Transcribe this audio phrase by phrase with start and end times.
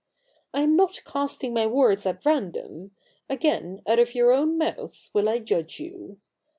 [0.51, 2.89] I am not casting my words at random.
[3.29, 6.17] Again out of your own mouths will I judge you.